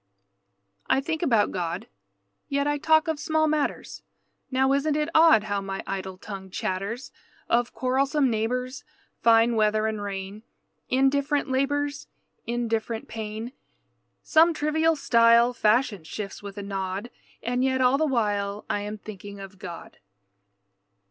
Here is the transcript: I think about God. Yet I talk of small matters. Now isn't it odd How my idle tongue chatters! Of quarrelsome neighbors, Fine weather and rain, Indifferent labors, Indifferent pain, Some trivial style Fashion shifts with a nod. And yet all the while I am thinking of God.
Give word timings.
I 0.89 0.99
think 0.99 1.21
about 1.21 1.51
God. 1.51 1.85
Yet 2.49 2.65
I 2.65 2.79
talk 2.79 3.07
of 3.07 3.19
small 3.19 3.45
matters. 3.47 4.01
Now 4.49 4.73
isn't 4.73 4.95
it 4.95 5.09
odd 5.13 5.43
How 5.43 5.61
my 5.61 5.83
idle 5.85 6.17
tongue 6.17 6.49
chatters! 6.49 7.11
Of 7.47 7.75
quarrelsome 7.75 8.27
neighbors, 8.27 8.83
Fine 9.21 9.55
weather 9.57 9.85
and 9.85 10.01
rain, 10.01 10.41
Indifferent 10.89 11.51
labors, 11.51 12.07
Indifferent 12.47 13.07
pain, 13.07 13.51
Some 14.23 14.55
trivial 14.55 14.95
style 14.95 15.53
Fashion 15.53 16.03
shifts 16.03 16.41
with 16.41 16.57
a 16.57 16.63
nod. 16.63 17.11
And 17.43 17.63
yet 17.63 17.79
all 17.79 17.99
the 17.99 18.07
while 18.07 18.65
I 18.71 18.79
am 18.79 18.97
thinking 18.97 19.39
of 19.39 19.59
God. 19.59 19.97